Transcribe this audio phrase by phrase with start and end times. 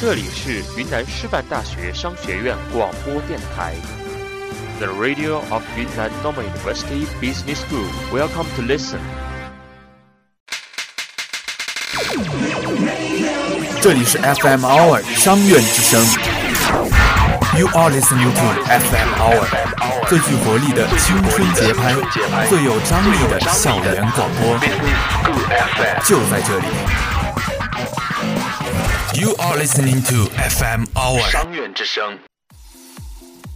[0.00, 3.74] 这里是云南师范大学商学院广播电台
[4.78, 7.84] ，The Radio of Yunnan Normal University Business School.
[8.12, 9.00] Welcome to listen.
[13.80, 16.00] 这里是 FM Hour 商院之声。
[17.58, 19.46] You are listening to FM Hour，
[20.08, 21.92] 最具活力的青春节拍，
[22.48, 24.56] 最有张力的校园广播，
[26.04, 26.66] 就在这里。
[29.18, 31.28] You are listening to FM Hour.
[31.28, 32.16] 商院之声。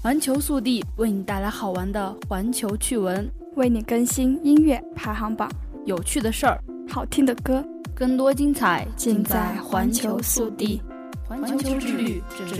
[0.02, 5.48] 环球速递为你带来好玩的环球趣闻，为你更新音乐排行榜，
[5.86, 10.82] 有趣的事儿，好听的歌，更多精彩尽在环球速递。
[11.28, 12.56] 环球之旅正式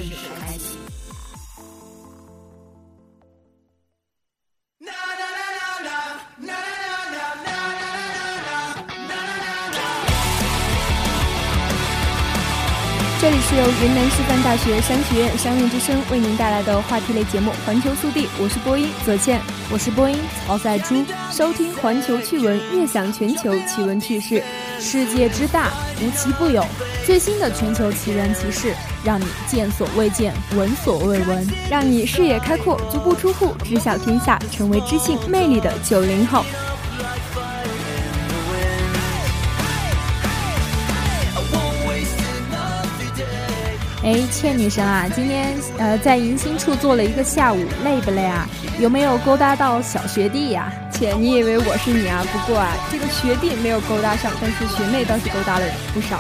[13.23, 21.05] 这里是由云南师范大学商学院商院之声为您带来的话题类节目《环球速递》，我是播音左倩，我是播音曹赛珠。
[21.31, 24.43] 收听环球趣闻，悦享全球奇闻趣事。
[24.81, 26.67] 世界之大，无奇不有。
[27.07, 36.45] 最新的全球奇人奇事，让你见所未见，闻所未闻，让你视野开阔，足不出户，知晓天下，成为知性魅力的九零后。
[44.05, 48.49] 哎，倩女神啊，今天呃在迎新处坐了一个下午，累不累啊？
[48.81, 50.73] 有没有勾搭到小学弟呀？
[50.91, 52.25] 切，你以为我是你啊？
[52.33, 56.19] 不过啊，这个学弟没有勾搭上，但是学妹倒是勾搭了不少。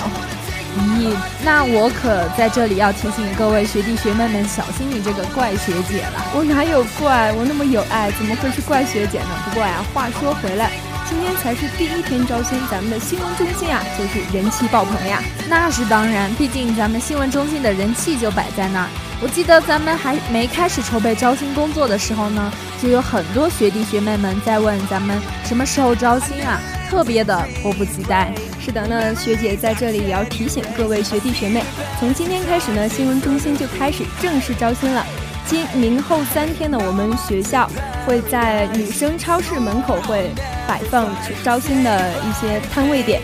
[0.78, 1.12] 咦，
[1.44, 6.24] 那我可在这里要提醒各位学弟学妹们小心你这个怪学姐了。
[6.36, 7.32] 我哪有怪？
[7.32, 9.28] 我那么有爱，怎么会是怪学姐呢？
[9.44, 10.70] 不过呀，话说回来。
[11.12, 15.22] 今天才是第一天招新，咱们的新闻中心啊，就是人气爆棚呀。
[15.46, 18.88] 那是当然，毕竟咱们新闻中心的人气就摆在那儿。
[19.20, 22.50] 我记得咱们还没开始筹备招新工作的时候呢，
[22.82, 28.32] 就有很多学弟学妹们在问咱们什么时候招新啊，特别的迫不及待。
[28.58, 31.62] 是的，那学姐在这里也要提醒各位学弟学妹，
[32.00, 35.04] 从今天开始呢，新闻中心就开始正式招新了。
[35.46, 37.68] 今明后三天呢，我们学校
[38.06, 40.30] 会在女生超市门口会
[40.66, 41.08] 摆放
[41.44, 43.20] 招新的一些摊位点。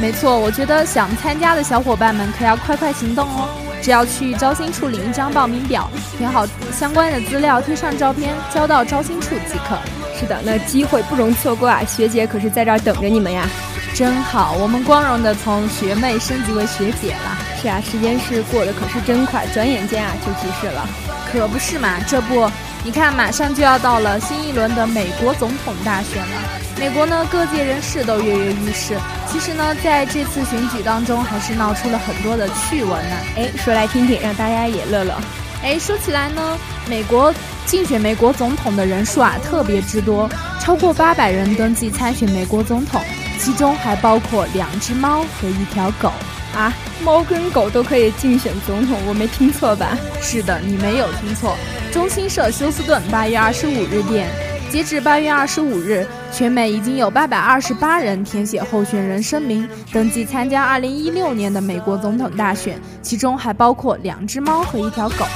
[0.00, 3.48] 没错，我觉得想参加的小伙伴们可要快快行动哦！
[3.80, 9.78] 只要去招新处领一张报名表，填好相关的资料，贴上照片，交到招新处即可。
[10.18, 11.82] 是的，那机会不容错过啊！
[11.84, 13.46] 学姐可是在这儿等着你们呀！
[13.94, 17.38] 真好，我们光荣的从学妹升级为学姐了。
[17.60, 21.11] 是啊，时间是过得可是真快，转眼间啊就即逝了。
[21.32, 22.48] 可不是嘛，这不，
[22.84, 26.42] 你看，马上就要到了新一轮的美国总统大选了。
[26.78, 28.98] 美国呢，各界人士都跃跃欲试。
[29.26, 33.16] 其实呢，在这次选举当中，还是闹出了很多的趣闻呢。
[33.36, 35.14] 哎，说来听听，让大家也乐乐。
[35.62, 37.32] 哎，说起来呢，美国
[37.64, 40.28] 竞选美国总统的人数啊，特别之多，
[40.60, 43.00] 超过八百人登记参选美国总统，
[43.38, 46.12] 其中还包括两只猫和一条狗。
[46.54, 49.96] 啊，猫跟狗都可以竞选总统，我没听错吧？
[50.20, 51.56] 是的，你没有听错。
[51.90, 54.28] 中新社休斯顿八月二十五日电，
[54.72, 56.02] 截至八月二十五日，
[56.32, 65.26] 全美已经有八百二十八人填写候选人声明，登记参加二零一六年的美国总统大选，其中还包括两只猫和一条狗。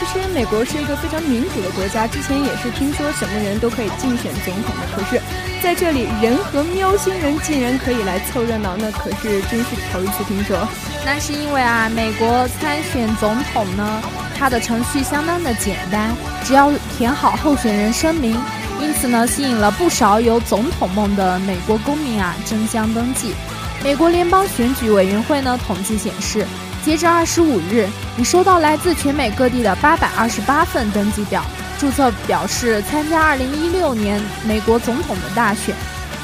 [0.00, 5.20] 其实美国是一个非常民主的国家，之前也是听说什么人都可以竞选总统的，可是
[5.62, 10.66] 在这里人和喵星人竟然可以来凑热闹，那可是真是头一次听说。
[11.04, 14.02] 那是因为啊，美国参选总统呢，
[14.34, 18.34] 它的程序相当的简单，只要填好候选人声明，
[18.80, 23.34] 因此呢，吸引了不少有总统梦的美国公民啊争相登记。
[23.82, 26.46] 美国联邦选举委员会呢统计显示。
[26.84, 31.44] 截至二十五日，已收到来自全美各地的八百二十八份登记表，
[31.78, 35.74] 注册表示参加二零一六年美国总统的大选，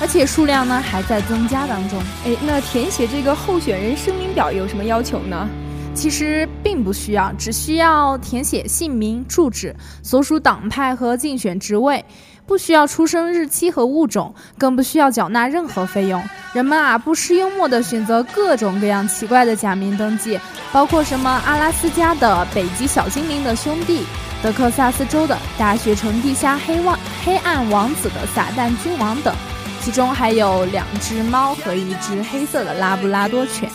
[0.00, 2.00] 而且数量呢还在增加当中。
[2.24, 5.46] 哎，那填写这个候选人声明表有什么要求呢？
[5.92, 12.02] 其实并不需要，只需要填写姓名、住址、所属党派和竞选职位。
[12.46, 16.22] 不需要出生日期和物种，更不需要缴纳任何费用。
[16.52, 20.38] 人们啊，不失幽默地选择各种各样奇怪的假名登记，
[20.72, 24.04] 包括什么阿拉斯加的北极小精灵的兄弟，
[24.42, 29.34] 德克萨斯州的大学城地下黑王黑暗王子的撒旦君王等，
[29.82, 33.68] 其中还有两只猫和一只黑色的拉布拉多犬。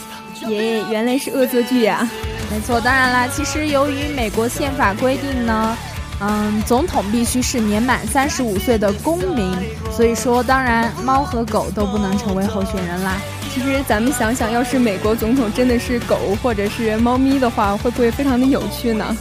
[0.48, 2.07] 耶，原来是恶作剧呀！
[2.50, 5.77] 没错，当然啦，其实由于美国宪法规定呢。
[6.21, 9.51] 嗯，总统必须是年满三十五岁的公民，
[9.89, 13.18] 所以说当然猫和狗都不能成为候选人啦。
[13.54, 19.18] 其实咱们想想，要是美国总统真的是狗或者是猫咪的话，会不会非常的有趣呢？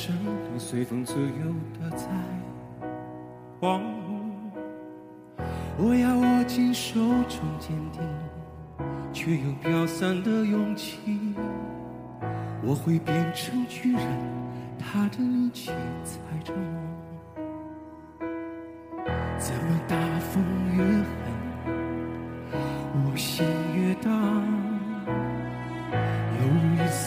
[0.00, 2.06] 生命随风自由的在
[3.58, 4.30] 狂舞
[5.76, 8.00] 我要握紧手中坚定
[9.12, 11.18] 却又飘散的勇气。
[12.62, 14.02] 我会变成巨人
[14.78, 15.72] 踏着力气
[16.04, 16.62] 踩着梦
[19.36, 20.44] 怎么大风
[20.76, 21.08] 越狠
[23.04, 24.47] 我心越荡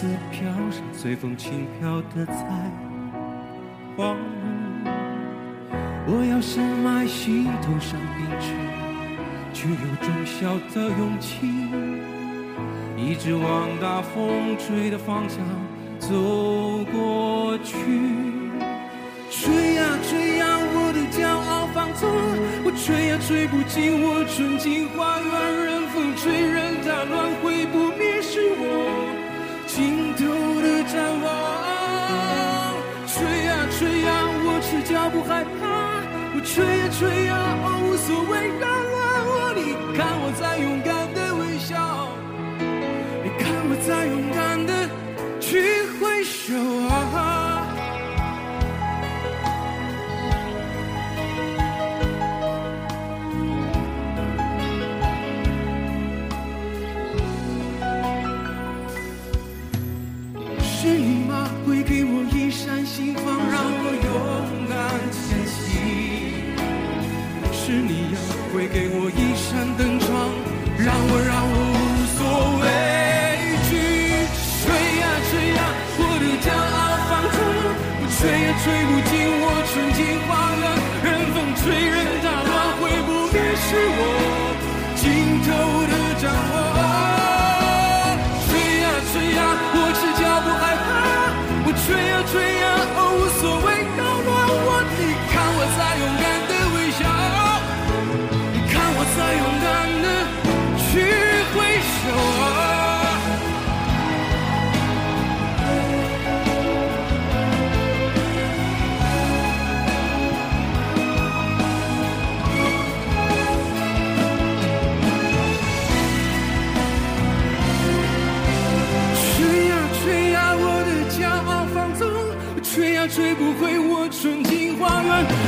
[0.01, 2.33] 犹如一丝飘上，随风轻飘的在
[3.95, 4.89] 荒芜。
[6.07, 8.53] 我要深埋心头上冰去，
[9.53, 11.48] 却有种小的勇气，
[12.98, 15.39] 一直往大风吹的方向。
[16.00, 16.09] 走
[16.92, 17.75] 过去，
[19.30, 22.09] 吹呀吹呀，我的骄傲放纵，
[22.65, 25.30] 我吹呀吹不进我纯净花园，
[25.63, 27.91] 任风吹，任它乱，会不
[30.92, 31.26] 的展望。
[33.08, 33.16] 吹
[33.46, 34.12] 呀吹呀，
[34.44, 35.62] 我赤脚不害怕，
[36.36, 37.32] 我吹呀吹呀，
[37.82, 39.32] 无所谓让乱我。
[39.56, 39.60] 你
[39.96, 41.72] 看我在勇敢的微笑，
[43.24, 44.70] 你看我在勇敢的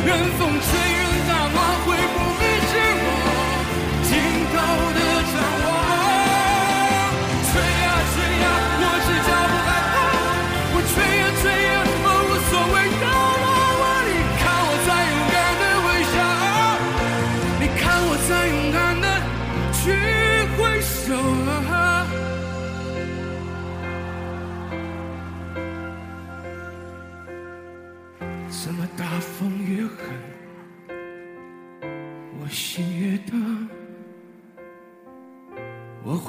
[0.05, 1.02] 任风吹，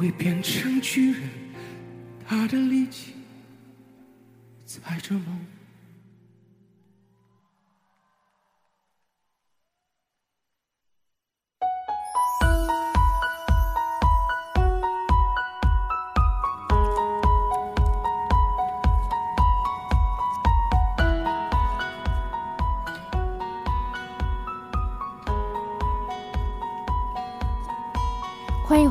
[0.05, 1.23] 会变成巨人，
[2.29, 3.15] 他的力气
[4.67, 5.47] 踩着梦。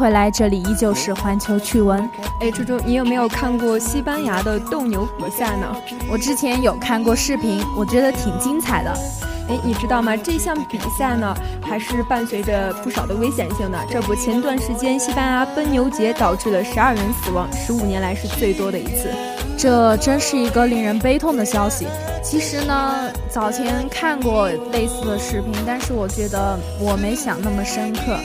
[0.04, 1.98] 回来，这里依旧是环球趣闻。
[2.42, 5.74] 哎，初初，你有没有看过西班牙的斗牛比赛呢？
[6.12, 8.92] 我之前有看过视频，我觉得挺精彩的。
[9.48, 10.14] 哎，你知道吗？
[10.18, 13.80] 这项比赛呢，还是伴随着不少的危险性的。
[13.90, 19.10] 这不，前段时间西班牙奔牛节导致了十二人死亡，十五年来是最多的一次。
[19.58, 21.88] 这真是一个令人悲痛的消息。
[22.22, 28.20] 其实呢，早前看过类似的视频，但是我觉得我没想那么深刻。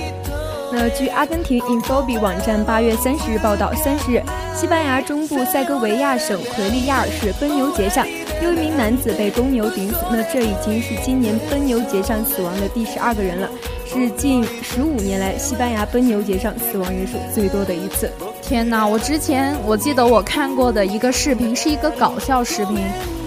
[0.70, 4.22] 那据阿根廷 Infobi 网站八月三十日报道，三十日，
[4.54, 8.06] 西班牙中部塞戈维亚省奎利亚尔市奔牛节上，
[8.42, 9.96] 有一名男子被公牛顶死。
[10.10, 13.48] 那这已经是今年奔牛节上死亡的第十二个人了，
[13.86, 18.10] 是近十五年来西班牙奔牛节上死亡人数最多的一次。
[18.42, 18.86] 天哪！
[18.86, 22.78] 我之前我记得我看过的一个视频是一个搞笑视频，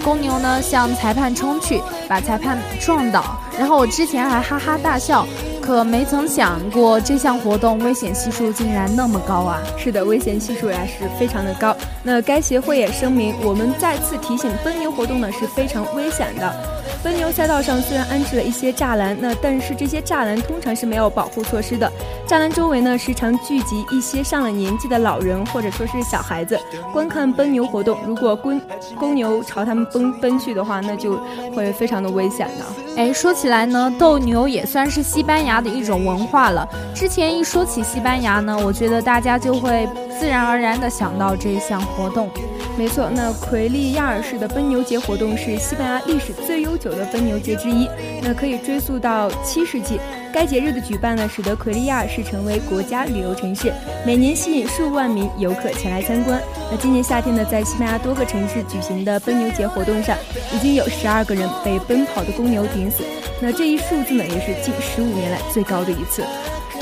[0.04, 5.26] 公牛呢向裁判冲去，把裁判撞倒，然后我之前还哈哈大笑。
[5.62, 9.62] 可没曾想过，这项活动危险系数竟然那么高啊！
[9.78, 11.74] 是的，危险系数呀是非常的高。
[12.02, 16.81] 那该协会也声明，我们再次提醒，奔牛活动呢是非常危险的。
[17.02, 21.90] 奔牛赛道上虽然安置了一些栅栏，那但是这些栅栏通常是没有保护措施的。
[22.28, 26.58] 栅栏周围呢时常聚集一些上了年纪的老人或者说是小孩子
[26.92, 27.98] 观看奔牛活动。
[28.06, 28.60] 如果公
[28.96, 31.20] 公牛朝他们奔奔去的话，那就
[31.54, 32.64] 会非常的危险的。
[32.96, 36.66] 哎，说起来呢，斗牛也算是西班牙的一种文化了。
[36.94, 39.88] 之前一说起西班牙呢，我觉得大家就会
[40.20, 42.30] 自然而然的想到这项活动。
[42.78, 47.88] 没错，那奎利亚尔市的奔牛节活动是西班牙历史最悠久的奔牛节之一，
[48.22, 50.00] 那可以追溯到七世纪。
[50.32, 53.72] 该节日的举办呢，使得奎利亚尔市成为国家旅游城市，
[54.06, 56.40] 每年吸引数万名游客前来参观。
[56.70, 60.16] 那今年夏天呢，在西班牙多个城市举行的奔牛节活动上，
[60.54, 63.04] 已经有十二个人被奔跑的公牛顶死。
[63.40, 66.24] 那这一数字呢，也是近十五年来最高的一次。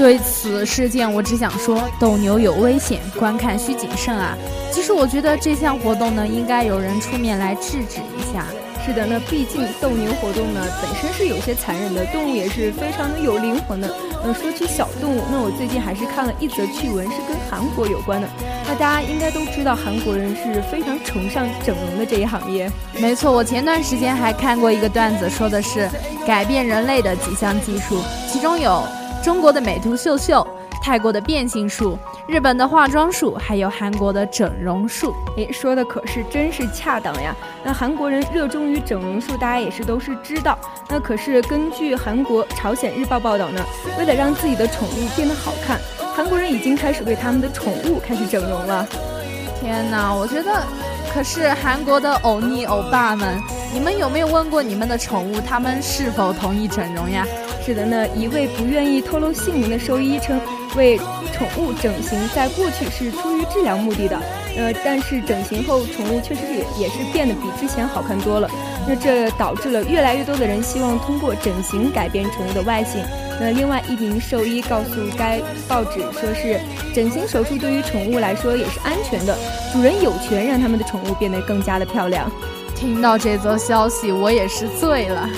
[0.00, 4.34] 对此事件，我只想说，斗牛有危险，观看需谨慎啊。
[4.72, 8.46] 其实我觉得这项活动呢，应该有人出面来制止一下。
[8.86, 13.94] 是的，那毕竟斗牛活动呢本身是有些残忍的，动物也是非常的有灵魂的。
[14.24, 18.26] 那说起小动物，那我最近还是看了一则趣闻，是跟韩国有关的。
[18.66, 22.72] 那大家应该都知道，韩国人是非常崇尚整容的这一行业。
[22.98, 25.90] 没错，我前段时间还看过一个段子，说的是
[26.26, 28.00] 改变人类的几项技术，
[28.32, 28.82] 其中有
[29.22, 30.46] 中国的美图秀秀。
[30.82, 37.36] 泰国的变性术，日本的化妆术，还有韩国的整容术，诶，说的可是真是恰当呀。
[37.62, 40.58] 那韩国人热衷于整容术，大家也是都是知道。
[40.88, 43.62] 那可是根据韩国朝鲜日报报道呢，
[43.98, 45.78] 为了让自己的宠物变得好看，
[46.16, 48.88] 韩国人已经开始为他们的宠物开始整容了。
[49.60, 50.62] 天哪，我觉得，
[51.12, 53.38] 可是韩国的欧尼欧巴们，
[53.74, 57.26] 你们有没有问过你们的宠物，他们是否同意整容呀？
[57.70, 60.40] 是的呢，一位不愿意透露姓名的兽医称。
[60.76, 60.98] 为
[61.32, 64.20] 宠物整形，在过去是出于治疗目的的，
[64.56, 68.50] 呃，但是整形后，宠物确实也也是变得比之前好看多了。
[68.88, 73.00] 那这导致了越来越多的人希望通过整形改变宠物的外形。
[73.40, 76.58] 那另外一名兽医告诉该报纸，说是
[76.92, 79.36] 整形手术对于宠物来说也是安全的，
[79.72, 82.28] 主人有权让他们的宠物变得更加的漂亮。
[82.74, 85.28] 听到这则消息，我也是醉了。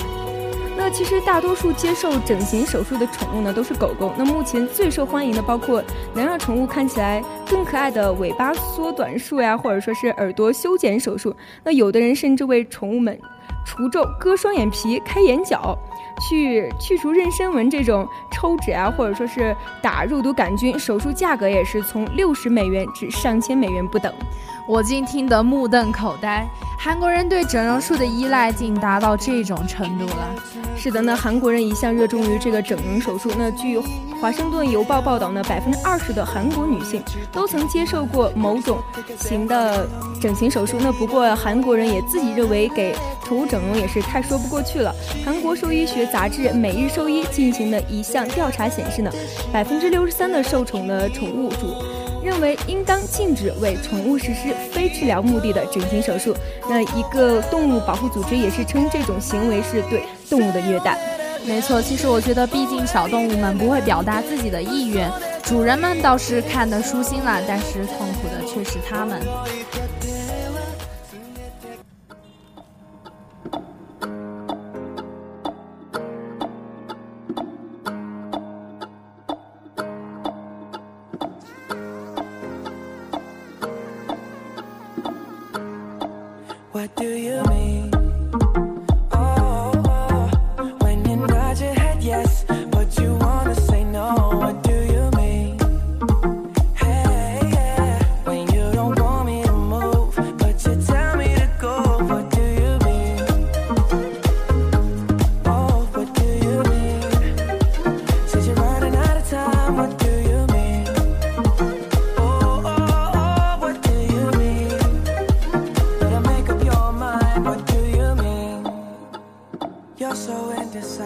[0.93, 4.13] 其实大多数接受整形手术的宠物呢，都是狗狗。
[4.15, 5.83] 那目前最受欢迎的包括
[6.13, 11.35] 能让宠物看起来更可爱的尾巴缩短术呀，或者说是耳朵修剪手术。
[11.63, 13.19] 那有的人甚至为宠物们
[13.65, 15.75] 除皱、割双眼皮、开眼角、
[16.29, 24.13] 去去除妊娠纹这种抽脂啊，或者说是打肉毒杆菌手术，价格也是从六十美元至上千美元不等。
[24.65, 26.47] 我竟听得目瞪口呆，
[26.79, 30.35] 韩国人对整容术的依赖竟达到这种程度了。
[30.77, 33.29] 是的，那韩国人一向热衷于这个整容手术。
[33.37, 33.77] 那据
[34.21, 38.79] 华盛顿邮报报道呢，百分之二十的韩国女性都曾接受过某种
[39.19, 39.85] 型的
[40.21, 40.77] 整形手术。
[40.81, 44.95] 那不过韩国人也自己认为给宠物整容也是太说不过去了。
[45.25, 49.11] 韩国兽医学杂志《每日兽医》进行的一项调查显示呢，
[49.51, 51.75] 百分之六十三的受宠的宠物主。
[52.23, 56.35] 认为应当禁止为宠物实施非治疗目的的整形手术。
[56.69, 60.97] 那一个动物保护组织也是称这种行为是对动物的虐待。
[61.45, 65.11] 没错，其实我觉得，毕竟小动物们不会表达自己的意愿，
[65.43, 69.19] 主人们倒是看得舒心了，但是痛苦的却是它们。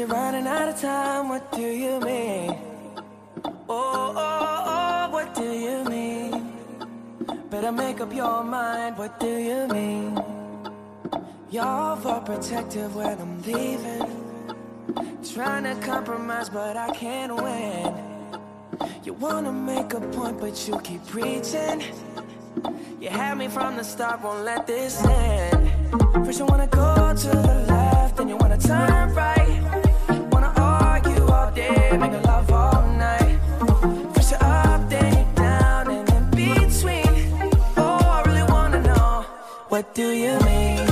[0.00, 2.56] You're running out of time, what do you mean?
[3.68, 6.54] Oh, oh, oh, what do you mean?
[7.50, 10.18] Better make up your mind, what do you mean?
[11.50, 14.08] You're overprotective when I'm leaving.
[15.34, 17.92] Trying to compromise, but I can't win.
[19.04, 21.82] You wanna make a point, but you keep preaching.
[23.00, 25.70] You had me from the start, won't let this end.
[26.24, 29.89] First, you wanna go to the left, then you wanna turn right.
[32.24, 33.38] Love all night.
[34.42, 37.04] Up, then you're down, and in between.
[37.76, 39.26] Oh, I really wanna know
[39.68, 40.89] what do you mean?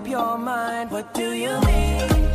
[0.00, 0.90] Up your mind.
[0.90, 2.29] What do you mean?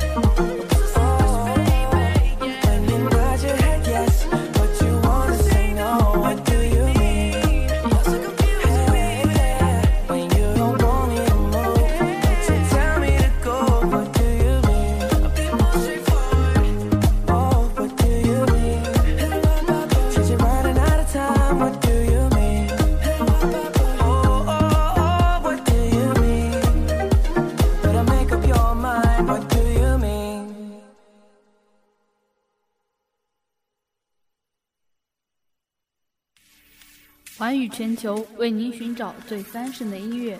[37.37, 40.39] 环宇全球为您寻找最翻盛的音乐。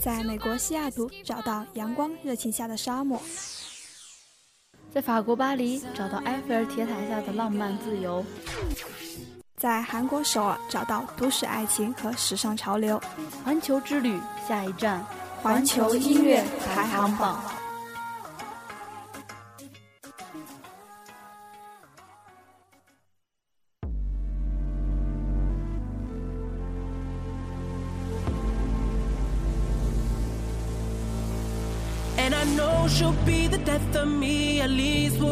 [0.00, 3.20] 在美国西雅图找到阳光热情下的沙漠，
[4.92, 8.24] 在法国巴黎找到埃菲尔铁塔下的浪漫自由，
[9.56, 13.00] 在韩国首尔找到都市爱情和时尚潮流。
[13.44, 14.18] 环球之旅
[14.48, 15.04] 下一站，
[15.40, 16.44] 环球音乐
[16.74, 17.57] 排行榜。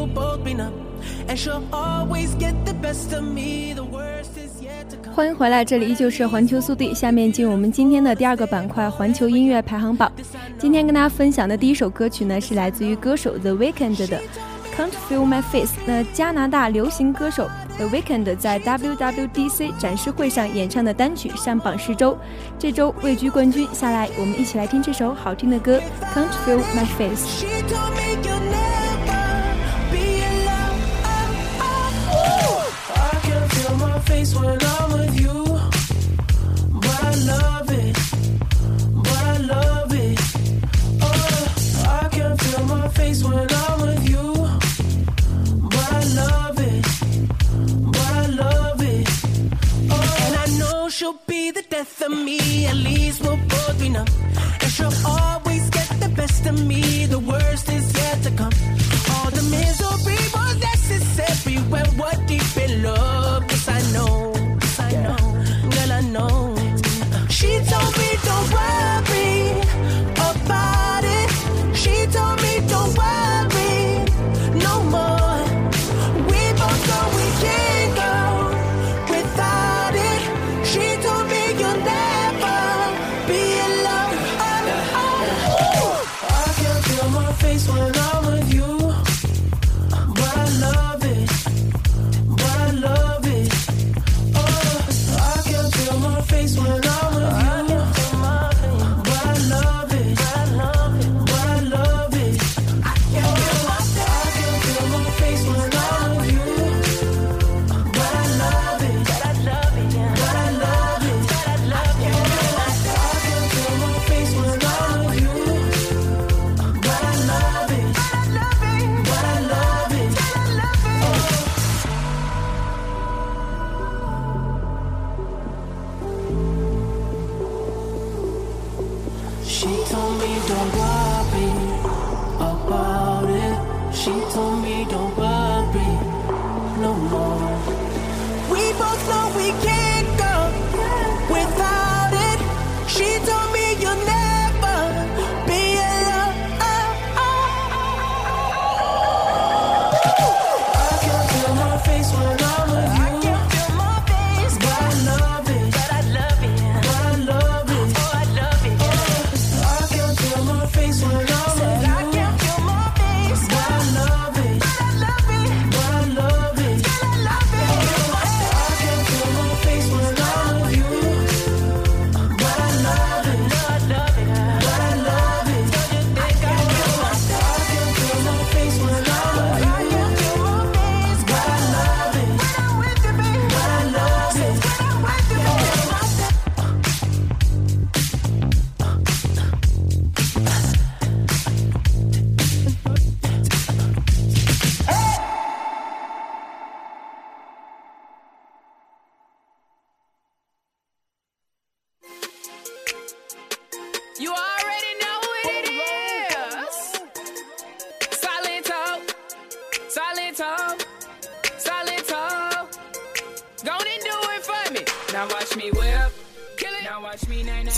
[0.06, 0.72] Least we'll both be numb.
[1.28, 5.14] And she'll always get the best of me, the worst is yet to come.
[5.14, 6.92] 欢迎回来，这里依旧是环球速递。
[6.94, 10.10] 下面进入我们今天的第二个板块——环球音乐排行榜。
[10.58, 14.18] 今天跟大家分享的第一首歌曲呢，是来自于歌手 The Weeknd 的
[14.76, 15.74] 《Can't Feel My Face》。
[15.86, 22.16] 那加拿大流行歌手 The Weeknd 在 WWDC 展示会上演唱的单曲上榜十周，
[22.58, 23.66] 这周位居冠军。
[23.72, 25.78] 下来，我们一起来听这首好听的歌
[26.14, 27.46] 《Can't Feel My Face》。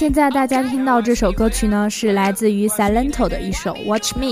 [0.08, 4.28] 现在大家听到这首歌曲呢，是来自于 Silento 的一首《Watch Me》，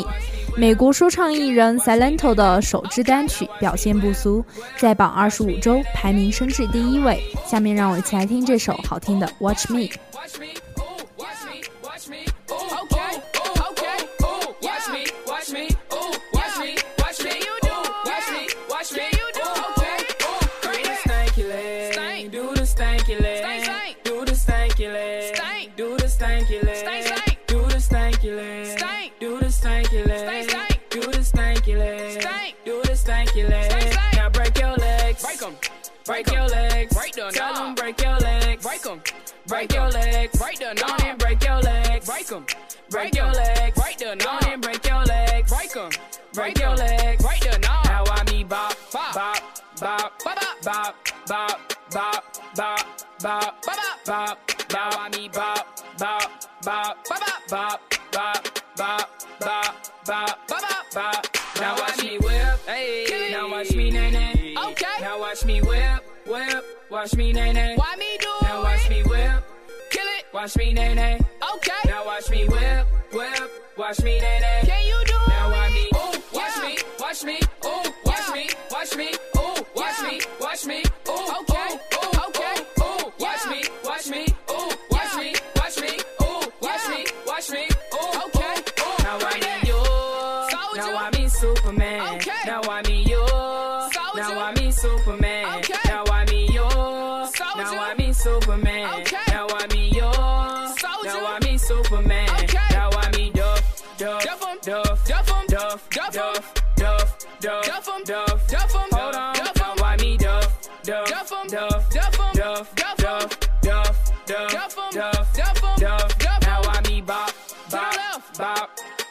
[0.56, 4.42] 美国说唱艺人 Silento 的首支单曲，表现不俗，
[4.78, 7.22] 在榜二十五周排名升至第一位。
[7.44, 9.80] 下面让我一起来听这首好听的《Watch Me》。
[39.56, 40.76] Break your legs, break them.
[40.76, 42.44] Down and break your legs, break them.
[42.90, 44.18] Break your legs, break them.
[44.18, 45.90] Down and break your legs, break them.
[46.34, 47.60] Break your legs, break them.
[47.62, 49.40] Now I me bop, bop, bop,
[49.80, 50.94] bop, bop, bop,
[51.26, 52.22] bop, bop,
[52.54, 52.86] bop,
[53.22, 54.38] bop, bop, bop.
[54.70, 56.30] Now I me bop, bop,
[56.62, 57.80] bop, bop, bop,
[58.12, 59.08] bop, bop,
[59.40, 61.26] bop, bop, bop, bop.
[61.58, 63.30] Now watch me whip, hey.
[63.32, 64.54] Now watch me nay nay.
[64.68, 65.00] Okay.
[65.00, 66.64] Now watch me whip, whip.
[66.90, 67.74] Watch me nay nay.
[67.76, 69.45] Why me do Now watch me whip.
[70.36, 70.40] It.
[70.40, 71.18] Watch me nay nay.
[71.54, 71.72] Okay.
[71.86, 73.50] Now watch me whip, whip.
[73.78, 74.60] Watch me nay nay.
[74.66, 75.90] Can you do Now watch me.
[75.94, 77.40] Ooh, watch me, watch me.
[77.64, 79.14] Ooh, watch me, watch me.
[79.38, 80.85] Ooh, watch me, watch me.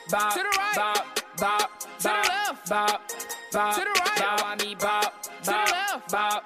[0.09, 1.05] Bop, Bop, to the right, Bop,
[1.37, 3.01] Bop, to the left, Bop,
[3.51, 4.19] Bop, to the right.
[4.19, 6.43] Now I Bop, Bop, to the left, Bop,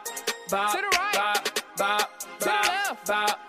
[0.49, 3.39] Bop, to the right, Bop, Bop, to the left, Bop,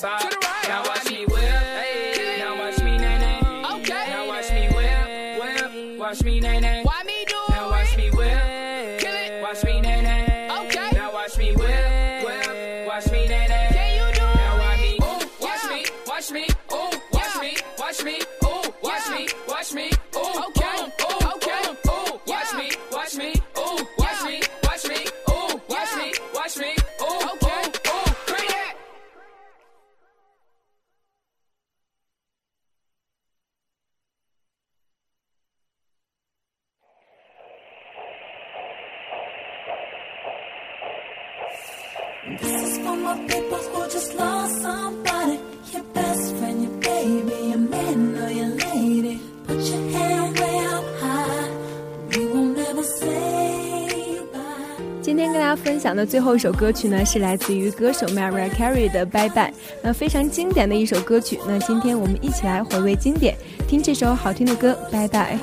[0.00, 0.20] Bop.
[0.20, 0.68] To the right.
[0.68, 2.36] Now watch me whip, hey.
[2.38, 3.64] Now watch me nay nay.
[3.80, 4.06] Okay.
[4.08, 5.98] Now watch me whip, whip.
[5.98, 6.84] Watch me nay nay.
[56.26, 59.44] 后一首歌曲呢，是来自于歌手 Mariah Carey 的《Bye Bye》，
[59.80, 61.38] 那非常经典的一首歌曲。
[61.46, 63.36] 那今天我们一起来回味经典，
[63.68, 65.38] 听这首好听的歌《Bye Bye》。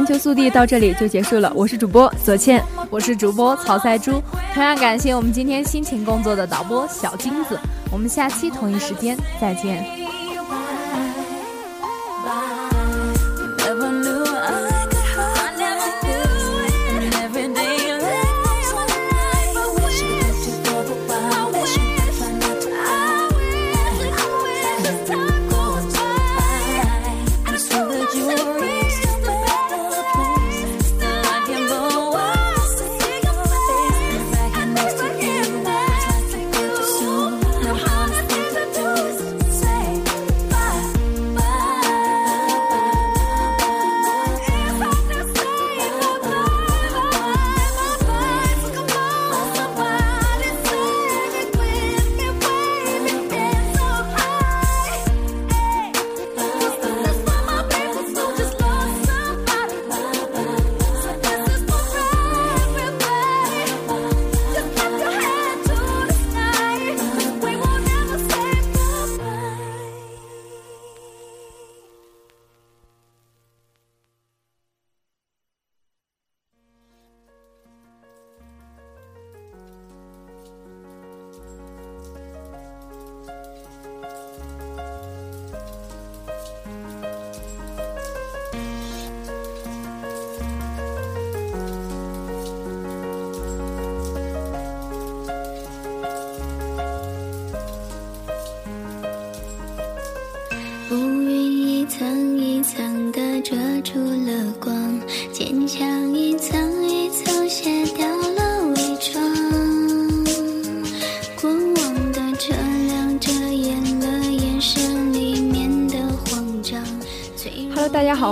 [0.00, 1.52] 环球速递到这里就结束了。
[1.54, 4.12] 我是主播左倩，我是主播曹赛珠。
[4.54, 7.60] 同样感谢我们今天辛勤工作的导播小金子。
[7.92, 10.09] 我们下期同一时间再见。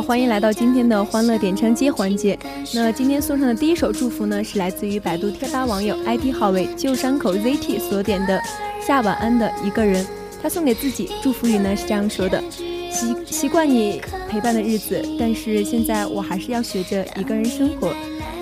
[0.08, 2.38] 欢迎来到今天的欢乐点唱机环节。
[2.72, 8.40] 那今天送上的第一首祝福呢是来自于百度贴吧网友 id 号为旧伤口 zt 所点的
[8.80, 10.06] 下晚安的一个人。
[10.42, 12.42] 他送给自己祝福语呢是这样说的。
[12.50, 17.94] 习习惯你陪伴的日子但是现在我还是要学着一个人生活。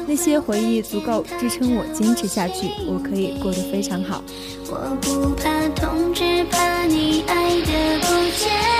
[0.06, 4.22] 那些回忆足够支撑我坚持下去我可以过得非常好。
[4.70, 8.06] 我不怕痛只怕你爱的不
[8.38, 8.75] 坚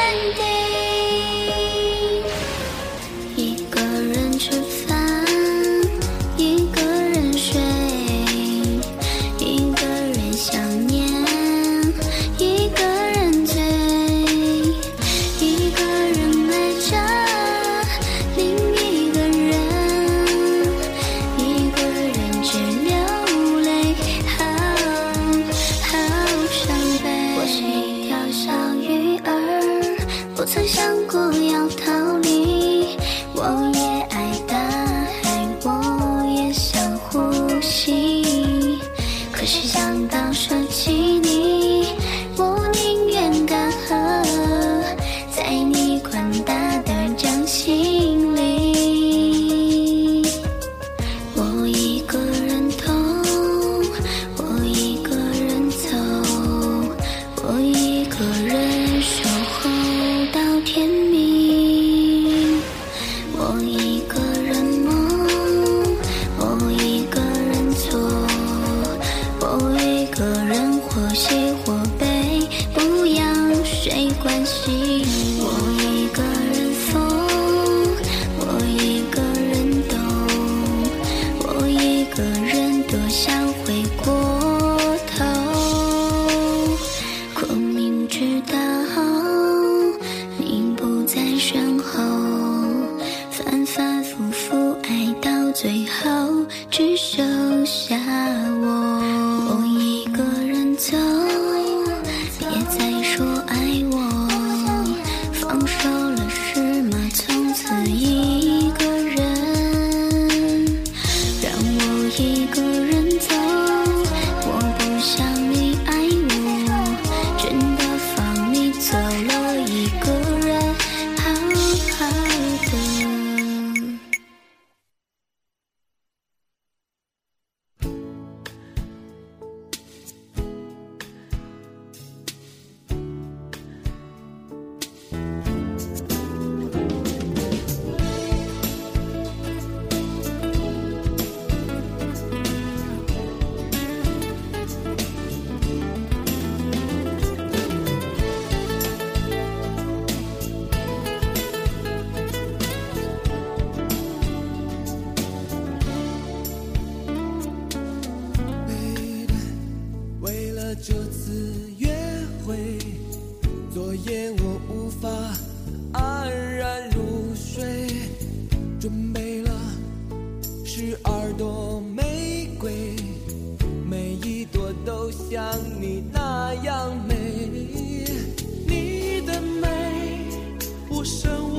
[180.96, 181.55] 无声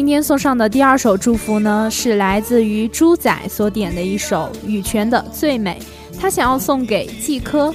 [0.00, 5.78] 今天送上的第二首祝福呢，是来自于猪仔所点的一首羽泉的《最美》，
[6.18, 7.70] 他想要送给季科。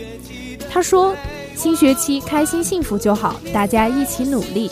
[0.67, 1.15] 他说
[1.53, 4.71] ：“新学期开心幸福就好，大家一起努力。”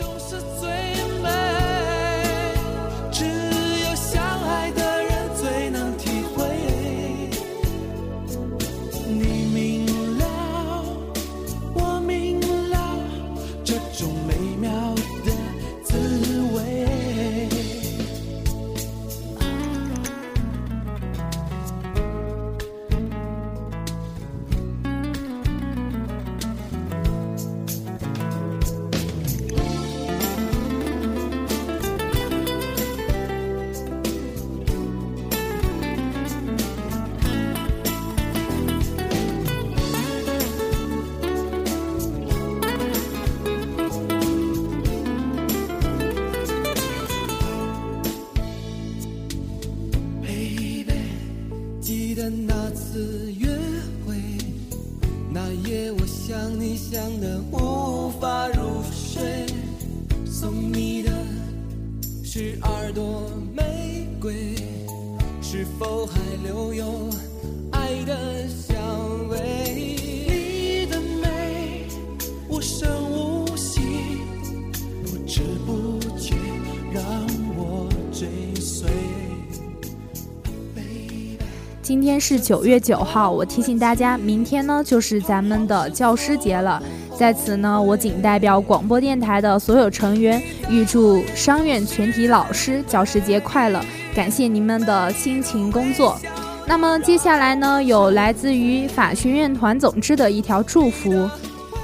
[82.25, 86.81] 是九月九号，我提醒大家，明天呢就是咱们的教师节了。
[87.19, 93.83] 在此呢，我仅代表广播电台的所有成员，预祝商院全体老师教师节快乐，
[94.15, 96.17] 感谢你们的辛勤工作。
[96.65, 101.29] 那么接下来呢，有来自于法学院团总支的一条祝福：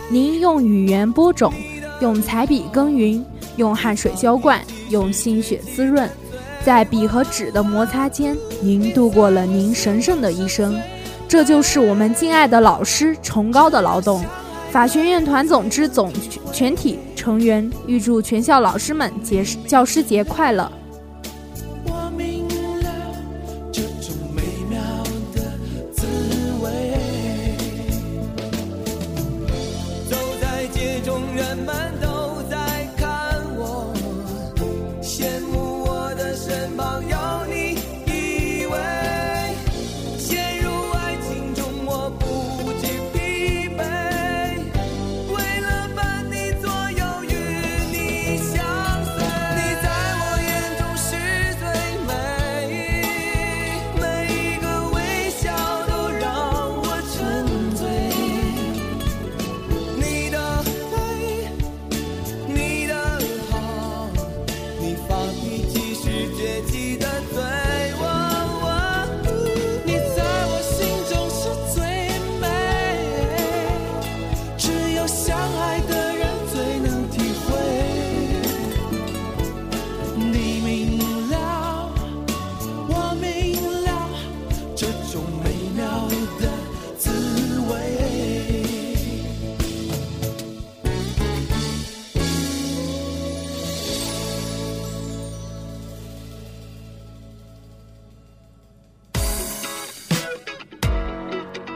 [0.09, 1.51] 您用语言播种，
[1.99, 3.25] 用彩笔耕耘，
[3.57, 6.09] 用汗水浇灌，用心血滋润。
[6.63, 10.79] 在笔和纸的摩擦间，您度过了您神圣的一生。
[11.27, 14.23] 这就是我们敬爱的老师崇高的劳动。
[14.71, 16.11] 法学院团总支总
[16.51, 20.71] 全体成员预祝全校老师们节教师节快乐。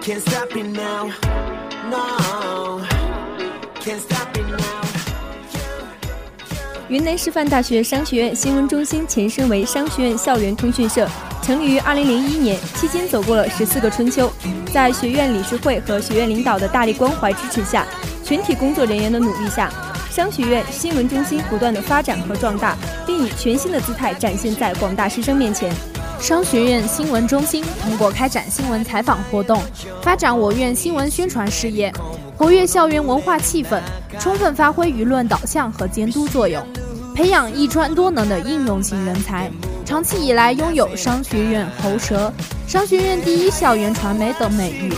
[0.04, 1.10] Can't stop it now.
[1.89, 2.82] No.
[3.80, 4.84] Can't stop it now.
[6.89, 11.08] 云南师范大学商学院新闻中心前身为商学院校园通讯社，
[11.41, 14.30] 成立于2001年，期间走过了十四个春秋。
[14.74, 17.88] 在学院理事会和学院领导的大力关怀支持下，
[18.26, 19.72] 全体工作人员的努力下，
[20.12, 22.76] 商学院新闻中心不断的发展和壮大，
[23.08, 25.74] 并以全新的姿态展现在广大师生面前。
[26.24, 29.61] 商学院新闻中心通过开展新闻采访活动，
[30.01, 31.91] 发展我院新闻宣传事业，
[32.38, 33.82] 活跃校园文化气氛，
[34.17, 36.65] 充分发挥舆论导向和监督作用，
[37.13, 39.51] 培养一专多能的应用型人才，
[39.84, 42.32] 长期以来拥有商学院喉舌、
[42.69, 44.93] 商学院第一校园传媒等美誉。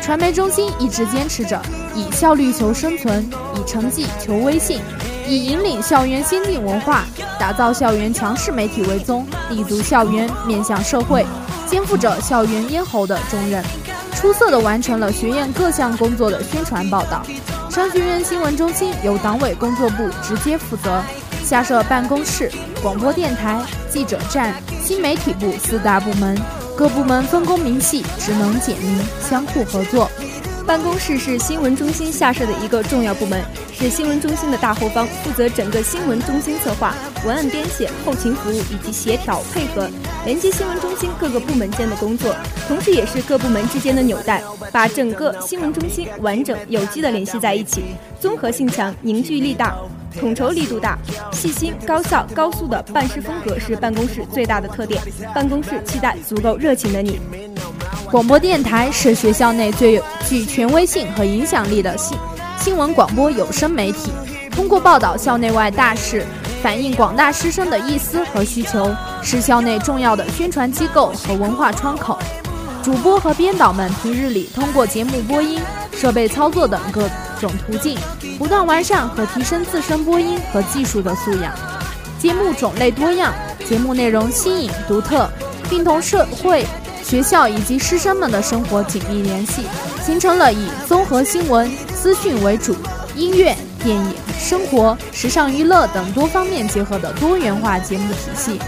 [0.00, 1.60] 传媒中心一直坚持着
[1.94, 4.80] 以效率求生存，以成绩求威信，
[5.28, 7.04] 以引领校园先进文化、
[7.38, 11.26] 打造校园强势媒体为宗，立足校园，面向社会，
[11.66, 13.62] 肩负着校园咽喉的重任，
[14.14, 17.22] 出色地完成了学院各项工作的宣传报道。
[17.68, 21.02] 商学院新闻中心由党委工作部直接负责，
[21.44, 22.50] 下设办公室、
[22.80, 23.60] 广播电台、
[23.90, 26.36] 记者站、新媒体部四大部门。
[26.76, 30.10] 各部门分工明细，职能简明，相互合作。
[30.66, 33.40] 办公室是新闻中心下设的一个重要部门，
[33.72, 36.92] 是新闻中心的大后方，负责整个新闻中心策划、
[37.24, 39.88] 文案编写、后勤服务以及协调配合，
[40.24, 42.34] 连接新闻中心各个部门间的工作，
[42.66, 44.42] 同时也是各部门之间的纽带，
[44.72, 47.84] 把整个新闻中心完整有机的联系在一起，
[48.20, 49.76] 综合性强，凝聚力大。
[50.18, 50.98] 统筹力度大、
[51.30, 54.98] 细心、高效、高速的办事风格是办公室最大的特点。
[55.34, 57.20] 办公室期待足够热情的你。
[58.10, 62.16] 广播电台是学校内最有具权威性和影响力的新
[62.58, 64.12] 新闻广播有声媒体，
[64.50, 66.24] 通过报道校内外大事，
[66.62, 72.16] 反映广大师生的意思和需求，是校内重要的宣传机构和文化窗口。
[72.82, 75.60] 主播和编导们平日里通过节目播音、
[75.92, 77.08] 设备操作等各
[77.40, 77.98] 种途径，
[78.38, 81.52] 不断完善和提升自身播音和技术的素养。
[82.20, 83.34] 节目种类多样，
[83.68, 85.28] 节目内容新颖独特，
[85.68, 86.64] 并同社会、
[87.06, 89.62] 学校以及师生们的生活紧密联系，
[90.04, 92.74] 形成了以综合新闻资讯为主，
[93.14, 93.54] 音乐、
[93.84, 98.58] 电影、生活、时尚娱乐等多方面结合的多元化节目体系。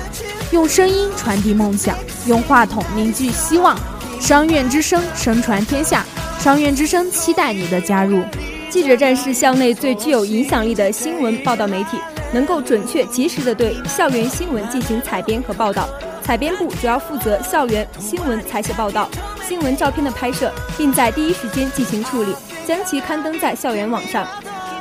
[0.52, 3.76] 用声音传递梦想，用话筒凝聚希望。
[4.20, 6.06] 商院之声声传天下，
[6.38, 8.22] 商院之声期待你的加入。
[8.70, 11.98] 记者站是校内最具有影响力的新闻报道媒体，
[12.32, 15.88] 能够准确及时地对校园新闻进行采编和报道。
[16.28, 19.08] 采编部主要负责校园新闻采写报道、
[19.48, 24.28] 新闻照片的拍摄，并在第一时间进行处理，将其刊登在校园网上。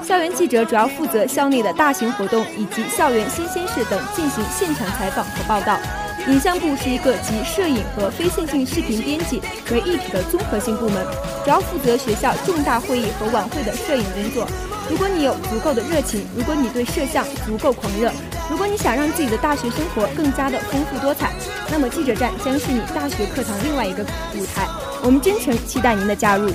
[0.04, 5.80] 校园记者主要负责校内的大型活动以及校园新鲜事等进行现场采访和报道。
[6.28, 9.42] 影像部是一个集摄影和非线性视频编辑
[9.72, 11.02] 为一体的综合性部门，
[11.46, 14.46] 主要负责学校重大会议和晚会的摄影工作。
[14.90, 18.12] 如果你有足够的热情，如果你对摄像足够狂热，
[18.50, 21.34] 如果你想让自己的大学生活更加的丰富多彩，
[21.70, 24.04] 那么记者站将是你大学课堂另外一个
[24.36, 24.68] 舞台。
[25.04, 26.50] 我们真诚期待您的加入。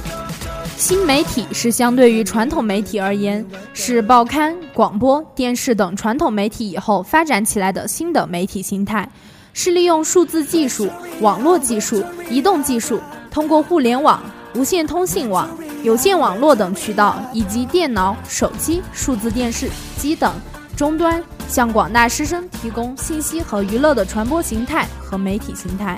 [0.77, 9.09] 新媒体是相对于传统媒体而言，是报刊、广播电视等传统媒体以后发展起来的新的媒体形态。
[9.55, 10.89] 是利用数字技术、
[11.21, 12.99] 网络技术、移动技术，
[13.31, 14.19] 通过互联网、
[14.55, 15.47] 无线通信网、
[15.83, 19.69] 有线网络等渠道，以及电脑、手机、数字电视
[19.99, 20.35] 机等
[20.75, 21.23] 终端，
[21.53, 25.95] 向广大师生提供信息和娱乐的传播形态和媒体形态。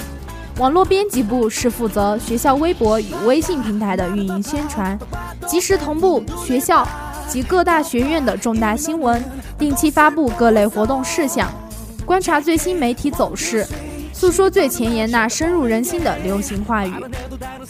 [0.58, 4.98] 网络编辑部是负责学校微博与微信平台的运营宣传，
[5.46, 6.84] 及时同步学校
[7.28, 9.22] 及各大学院的重大新闻，
[9.56, 11.48] 定期发布各类活动事项。
[12.04, 13.64] 观察最新媒体走势，
[14.12, 16.92] 诉说最前沿那深入人心的流行话语。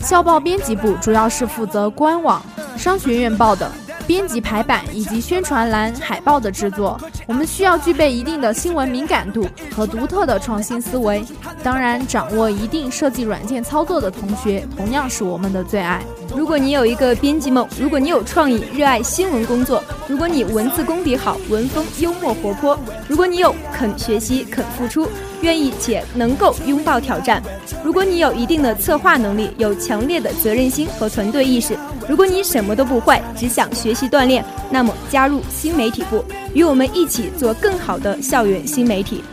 [0.01, 2.43] 校报编辑部主要是负责官网、
[2.79, 3.71] 商学院报的
[4.07, 7.01] 编辑排版以及宣传栏、海报的制作。
[7.27, 11.25] 我们需要具备一定的新闻敏感度和独特的创新思维。
[11.63, 16.03] 当然，掌握一定设计软件操作的同学同样是我们的最爱。
[16.37, 22.79] 如果你有一个编辑梦，如果你有创意，热爱新闻工作，如果你文字功底好，文风幽默活泼，
[23.09, 25.09] 如果你有肯学习、肯付出，
[25.41, 27.43] 愿意且能够拥抱挑战，
[27.83, 36.23] 如果你有一定的策划能力，有强烈的责任心和团队意识，如果你什么都不会，只想学习锻炼，那么加入新媒体部，
[36.55, 39.25] 与我们一起做更好的校园新媒体。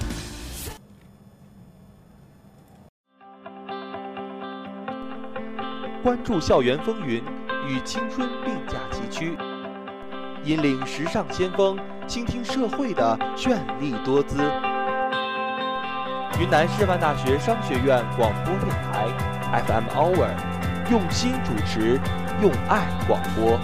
[6.01, 7.21] 关注校园风云，
[7.67, 9.37] 与青春并驾齐驱，
[10.45, 14.37] 引领时尚先锋，倾听社会的绚丽多姿。
[16.39, 19.07] 云南师范大学商学院广播电台
[19.67, 20.29] FM Hour，
[20.89, 21.99] 用心主持，
[22.41, 23.59] 用爱广播。